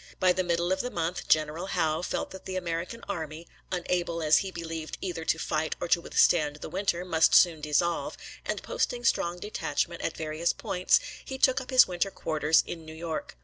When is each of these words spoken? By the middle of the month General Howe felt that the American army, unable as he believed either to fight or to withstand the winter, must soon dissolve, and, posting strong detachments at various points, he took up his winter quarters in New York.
By 0.19 0.33
the 0.33 0.43
middle 0.43 0.71
of 0.71 0.81
the 0.81 0.89
month 0.89 1.27
General 1.27 1.67
Howe 1.67 2.01
felt 2.01 2.31
that 2.31 2.45
the 2.45 2.55
American 2.55 3.03
army, 3.07 3.47
unable 3.71 4.23
as 4.23 4.39
he 4.39 4.49
believed 4.49 4.97
either 4.99 5.23
to 5.25 5.37
fight 5.37 5.75
or 5.79 5.87
to 5.89 6.01
withstand 6.01 6.55
the 6.55 6.71
winter, 6.71 7.05
must 7.05 7.35
soon 7.35 7.61
dissolve, 7.61 8.17
and, 8.43 8.63
posting 8.63 9.03
strong 9.05 9.37
detachments 9.37 10.03
at 10.03 10.17
various 10.17 10.53
points, 10.53 10.99
he 11.23 11.37
took 11.37 11.61
up 11.61 11.69
his 11.69 11.87
winter 11.87 12.09
quarters 12.09 12.63
in 12.65 12.83
New 12.83 12.95
York. 12.95 13.37